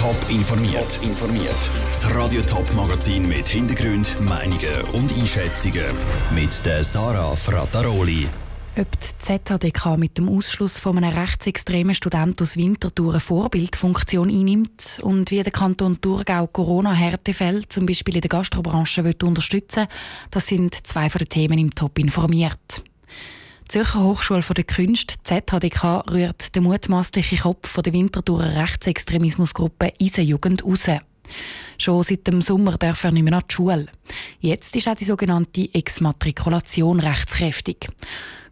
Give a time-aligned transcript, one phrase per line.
[0.00, 0.98] Top informiert.
[1.02, 1.70] informiert.
[1.90, 5.84] Das Radio Top Magazin mit Hintergrund, Meinungen und Einschätzungen
[6.34, 8.26] mit der Sarah Frataroli.
[8.78, 15.00] Ob die ZHDK mit dem Ausschluss von einem rechtsextremen Studenten aus Winterthur eine Vorbildfunktion einnimmt
[15.02, 19.86] und wie der Kanton Thurgau Corona-Härtefälle, zum Beispiel in der Gastrobranche, unterstützen
[20.30, 22.84] das sind zwei von den Themen im Top informiert.
[23.70, 30.86] Die Zürcher Hochschule der Künste, ZHDK, rührt den mutmaßlichen Kopf der Winterthurer Rechtsextremismusgruppe Eisenjugend raus.
[31.78, 33.86] Schon seit dem Sommer darf er nicht mehr nach die Schule.
[34.40, 37.88] Jetzt ist auch die sogenannte Exmatrikulation rechtskräftig.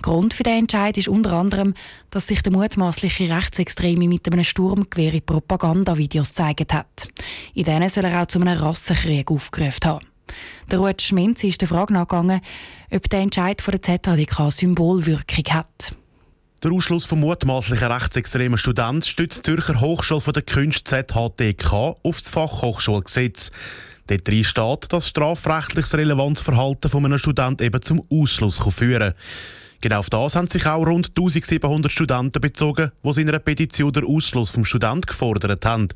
[0.02, 1.74] Grund für den Entscheid ist unter anderem,
[2.10, 7.08] dass sich der mutmaßliche Rechtsextreme mit einem Sturmgewehr in Propagandavideos gezeigt hat.
[7.54, 10.07] In denen soll er auch zu einem Rassenkrieg aufgerufen haben.
[10.70, 12.40] Der Ruud Schminz ist der Frage nachgegangen,
[12.90, 15.96] ob der Entscheid von der ZHDK Symbolwirkung hat.
[16.62, 22.30] Der Ausschluss vom mutmaßlichen rechtsextremen Student stützt die Zürcher Hochschule der Künste ZHDK auf das
[22.30, 23.52] Fachhochschulgesetz.
[24.08, 29.14] Dort drin steht, dass strafrechtliches Relevanzverhalten von einem Student eben zum Ausschluss führen kann.
[29.80, 34.04] Genau auf das haben sich auch rund 1700 Studenten bezogen, die in einer Petition den
[34.04, 35.88] Ausschluss vom Student gefordert haben.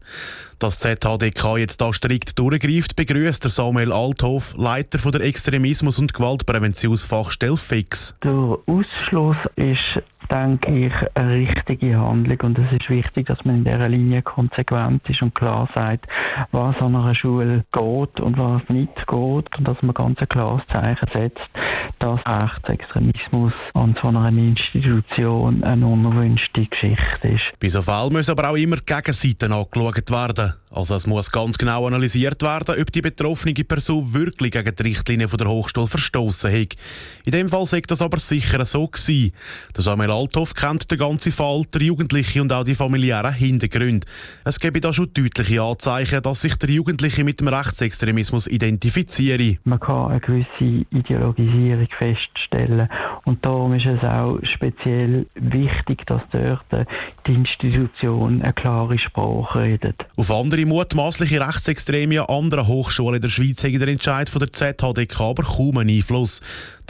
[0.60, 7.56] Dass ZHDK jetzt da strikt durchgreift, begrüßt Samuel Althoff, Leiter von der Extremismus- und Gewaltpräventionsfachstelle
[7.56, 8.14] FIX.
[8.22, 10.00] Der Ausschluss ist
[10.32, 15.08] denke ich, eine richtige Handlung und es ist wichtig, dass man in dieser Linie konsequent
[15.08, 16.06] ist und klar sagt,
[16.52, 20.66] was an einer Schule geht und was nicht geht und dass man ganz ein klares
[20.68, 21.50] Zeichen setzt,
[21.98, 27.52] dass Rechtsextremismus an so einer Institution eine unerwünschte Geschichte ist.
[27.60, 30.54] Bei so Fällen müssen aber auch immer Gegenseiten angeschaut werden.
[30.74, 35.28] Also es muss ganz genau analysiert werden, ob die betroffene Person wirklich gegen die Richtlinien
[35.28, 36.76] der Hochschule verstoßen hat.
[37.26, 39.32] In dem Fall sagt das aber sicher so gewesen.
[39.76, 44.06] Der Samuel Althoff kennt den ganzen Fall, der Jugendliche und auch die familiären Hintergründe.
[44.44, 49.58] Es gäbe da schon deutliche Anzeichen, dass sich der Jugendliche mit dem Rechtsextremismus identifiziere.
[49.64, 52.88] Man kann eine gewisse Ideologisierung feststellen
[53.24, 56.64] und darum ist es auch speziell wichtig, dass dort
[57.26, 60.04] die Institution eine klare Sprache redet.
[60.16, 64.50] Auf andere mutmaßliche Rechtsextreme an anderen Hochschulen in der Schweiz haben der Entscheid von der
[64.50, 66.40] ZHDK aber kaum einen Einfluss.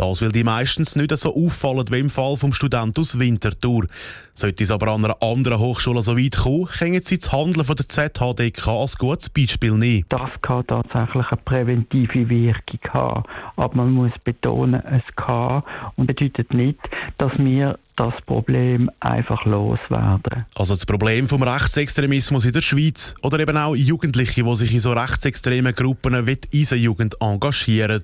[0.03, 3.87] Das, weil die meistens nicht so auffallen wie im Fall vom Student aus Winterthur.
[4.35, 7.77] Sollte es aber an einer anderen Hochschule so weit kommen, können sie das Handeln von
[7.77, 10.05] der ZHDK als gutes Beispiel nehmen.
[10.09, 13.23] Das kann tatsächlich eine präventive Wirkung haben.
[13.55, 15.63] Aber man muss betonen, es kann
[15.95, 16.81] und bedeutet nicht,
[17.19, 20.45] dass wir das Problem einfach loswerden.
[20.57, 24.81] Also das Problem vom Rechtsextremismus in der Schweiz oder eben auch Jugendliche, die sich in
[24.81, 28.03] so rechtsextremen Gruppen wie die Eisenjugend engagieren.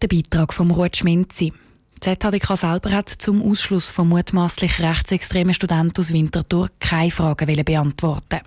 [0.00, 1.52] Der Beitrag von Ruth Schminzi.
[1.98, 8.38] ZHDK selber hat zum Ausschluss von mutmaßlich rechtsextremen Studenten aus Winterthur keine Fragen beantworten.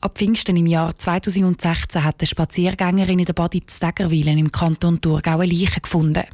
[0.00, 5.40] Ab Pfingsten im Jahr 2016 hat eine Spaziergängerin in der Baditz Deggerwilen im Kanton Thurgau
[5.40, 6.24] eine Leiche gefunden.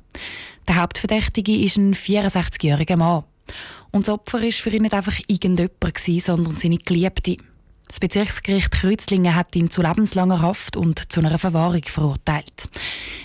[0.68, 3.24] Der Hauptverdächtige ist ein 64-jähriger Mann.
[3.90, 7.36] Und das Opfer war für ihn nicht einfach irgendjemand, sondern seine Geliebte.
[7.90, 12.68] Das Bezirksgericht Kreuzlingen hat ihn zu lebenslanger Haft und zu einer Verwahrung verurteilt.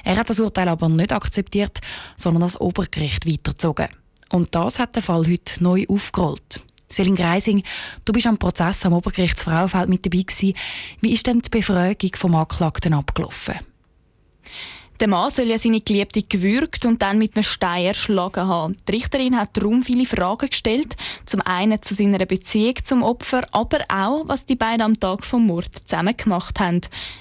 [0.04, 1.82] Er hat das Urteil aber nicht akzeptiert,
[2.16, 3.90] sondern das Obergericht weitergezogen.
[4.32, 6.64] Und das hat der Fall heute neu aufgerollt.
[6.90, 7.62] Selin Greising,
[8.06, 10.58] du bist am Prozess am Obergericht Frauenfeld mit dabei gewesen.
[11.00, 13.60] Wie ist denn die Befragung vom Anklagten abgelaufen?
[15.02, 18.78] Der Mann soll ja seine Geliebte gewürgt und dann mit einem Stein erschlagen haben.
[18.88, 20.96] Die Richterin hat darum viele Fragen gestellt.
[21.26, 25.48] Zum einen zu seiner Beziehung zum Opfer, aber auch, was die beiden am Tag vom
[25.48, 26.80] Mord zusammen gemacht haben.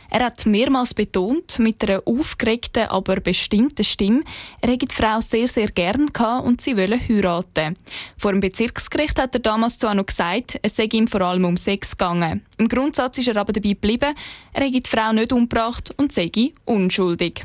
[0.08, 4.22] Er hat mehrmals betont, mit einer aufgeregten, aber bestimmten Stimme,
[4.60, 7.76] er hätte die Frau sehr, sehr gern gehabt und sie wolle heiraten.
[8.16, 11.56] Vor dem Bezirksgericht hat er damals zwar noch gesagt, es sei ihm vor allem um
[11.56, 12.46] Sex gegangen.
[12.56, 14.14] Im Grundsatz ist er aber dabei geblieben,
[14.52, 16.30] er hätte die Frau nicht umgebracht und sei
[16.64, 17.44] unschuldig.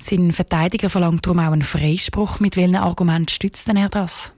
[0.00, 2.40] Sein Verteidiger verlangt darum auch einen Freispruch.
[2.40, 4.32] Mit welchen Argumenten stützt denn er das?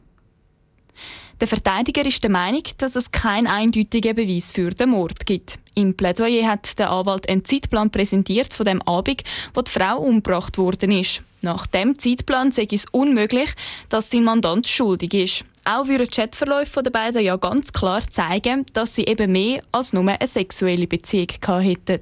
[1.41, 5.59] Der Verteidiger ist der Meinung, dass es keinen eindeutigen Beweis für den Mord gibt.
[5.75, 9.23] Im Plädoyer hat der Anwalt einen Zeitplan präsentiert von dem Abend,
[9.55, 11.23] wo die Frau umgebracht worden ist.
[11.40, 13.50] Nach dem Zeitplan sei es unmöglich,
[13.88, 15.44] dass sein Mandant schuldig ist.
[15.64, 20.06] Auch würden Chatverläufe der beiden ja ganz klar zeigen, dass sie eben mehr als nur
[20.06, 21.29] eine sexuelle Beziehung
[21.61, 22.00] hätten.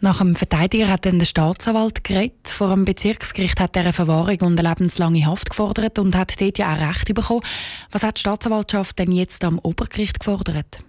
[0.00, 2.48] Nach dem Verteidiger hat dann der Staatsanwalt geredet.
[2.48, 6.56] Vor dem Bezirksgericht hat er eine Verwahrung und eine lebenslange Haft gefordert und hat dort
[6.56, 7.42] ja auch Recht bekommen.
[7.90, 10.84] Was hat die Staatsanwaltschaft denn jetzt am Obergericht gefordert?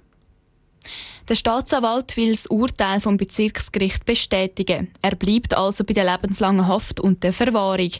[1.30, 4.90] Der Staatsanwalt will das Urteil vom Bezirksgericht bestätigen.
[5.04, 7.92] Er bleibt also bei der lebenslangen Haft und der Verwahrung.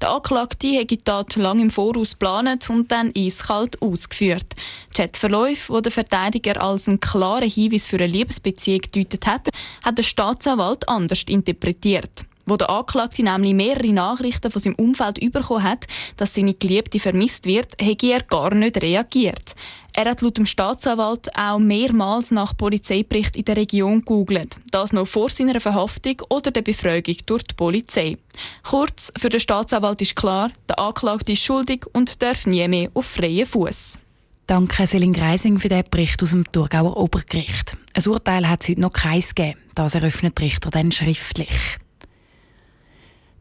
[0.00, 4.54] Der Anklagte hat die Tat lange im Voraus geplant und dann eiskalt ausgeführt.
[4.94, 9.50] Chatverläufe, wo der Verteidiger als einen klaren Hinweis für eine Liebesbeziehung gedeutet hat,
[9.84, 12.24] hat der Staatsanwalt anders interpretiert.
[12.46, 15.86] Wo der Anklagte nämlich mehrere Nachrichten von seinem Umfeld bekommen hat,
[16.16, 19.54] dass seine Geliebte vermisst wird, hat er gar nicht reagiert.
[19.98, 24.54] Er hat laut dem Staatsanwalt auch mehrmals nach Polizeibericht in der Region gegoogelt.
[24.70, 28.16] Das noch vor seiner Verhaftung oder der Befragung durch die Polizei.
[28.62, 33.06] Kurz, für den Staatsanwalt ist klar, der Anklagte ist schuldig und darf nie mehr auf
[33.06, 33.98] freien Fuß.
[34.46, 37.76] Danke Selin Greising für den Bericht aus dem Thurgauer Obergericht.
[37.92, 39.58] Ein Urteil hat es heute noch keins gegeben.
[39.74, 41.80] Das eröffnet die Richter dann schriftlich.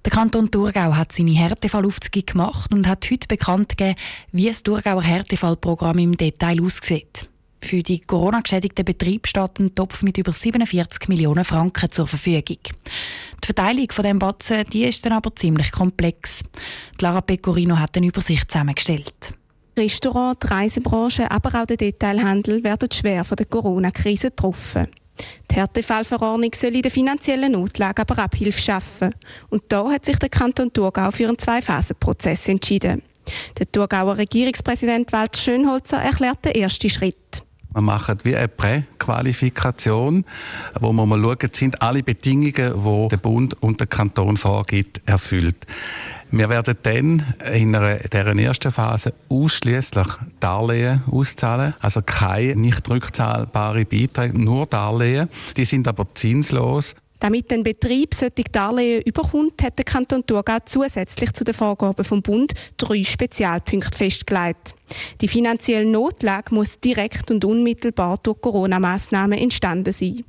[0.07, 1.85] Der Kanton Thurgau hat seine Härtefall
[2.25, 3.99] gemacht und hat heute bekannt gegeben,
[4.31, 7.29] wie das Thurgauer Härtefallprogramm im Detail aussieht.
[7.61, 12.59] Für die Corona-geschädigten Betriebe steht ein Topf mit über 47 Millionen Franken zur Verfügung.
[13.43, 16.39] Die Verteilung von dem Batzen die ist dann aber ziemlich komplex.
[16.97, 19.33] Die Lara Pecorino hat eine Übersicht zusammengestellt.
[19.77, 24.87] Restaurant, die Reisebranche, aber auch der Detailhandel werden schwer von der Corona-Krise getroffen.
[25.49, 29.09] Die Härtefallverordnung soll in der finanziellen Notlage aber Abhilfe schaffen.
[29.49, 33.01] Und da hat sich der Kanton Thurgau für einen Zwei-Phasen-Prozess entschieden.
[33.57, 37.43] Der Thurgauer Regierungspräsident Walter Schönholzer erklärt den ersten Schritt.
[37.73, 40.25] Wir machen wie eine Präqualifikation,
[40.79, 45.67] wo wir mal schauen, sind alle Bedingungen, die der Bund und der Kanton vorgibt, erfüllt.
[46.31, 50.07] Wir werden dann in dieser ersten Phase ausschließlich
[50.39, 55.29] Darlehen auszahlen, also keine nicht rückzahlbare Beiträge, nur Darlehen.
[55.55, 56.95] Die sind aber zinslos.
[57.19, 62.21] Damit ein Betrieb solche Darlehen überkommt, hat der Kanton Thurgau zusätzlich zu den Vorgaben vom
[62.21, 64.75] Bund drei Spezialpunkte festgelegt.
[65.21, 70.23] Die finanzielle Notlage muss direkt und unmittelbar durch Corona-Massnahmen entstanden sein.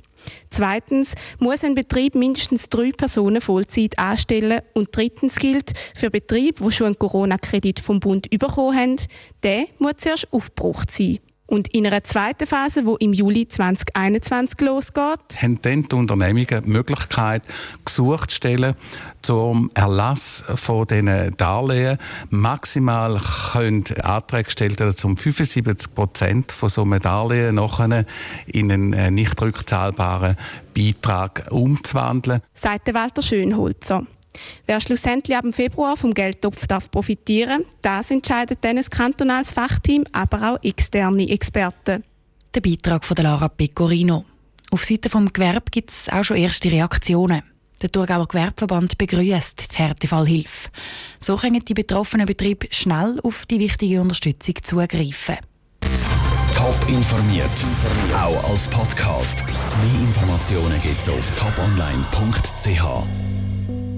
[0.49, 4.61] Zweitens muss ein Betrieb mindestens drei Personen Vollzeit anstellen.
[4.73, 8.95] Und drittens gilt, für Betriebe, die schon einen Corona-Kredit vom Bund bekommen haben,
[9.43, 11.19] der muss zuerst aufgebraucht sein.
[11.49, 16.69] Und in einer zweiten Phase, die im Juli 2021 losgeht, haben dann die Unternehmungen die
[16.69, 17.41] Möglichkeit,
[17.83, 18.75] gesucht zu stellen
[19.23, 21.97] zum Erlass von diesen Darlehen.
[22.29, 23.19] Maximal
[23.51, 28.05] können Anträge gestellt werden, um 75 Prozent von so einem Darlehen nachher
[28.45, 30.37] in einen äh, nicht rückzahlbaren
[30.75, 32.41] Beitrag umzuwandeln.
[32.53, 34.05] Sagt Walter Schönholzer.
[34.65, 40.05] Wer schlussendlich ab dem Februar vom Geldtopf darf profitieren das entscheidet dann ein kantonales Fachteam,
[40.11, 42.03] aber auch externe Experten.
[42.53, 44.25] Der Beitrag von Lara Pecorino.
[44.71, 47.43] Auf Seite vom Gewerbe gibt es auch schon erste Reaktionen.
[47.81, 50.69] Der Thurgauer Gewerbeverband begrüßt die Härtefallhilfe.
[51.19, 55.37] So können die betroffenen Betriebe schnell auf die wichtige Unterstützung zugreifen.
[56.53, 57.45] Top informiert,
[58.13, 59.43] auch als Podcast.
[59.45, 63.28] Mehr Informationen gibt es auf toponline.ch.